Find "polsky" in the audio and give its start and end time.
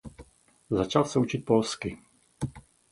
1.45-1.97